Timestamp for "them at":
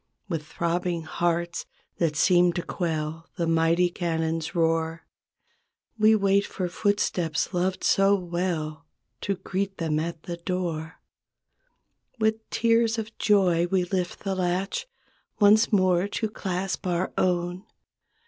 9.77-10.23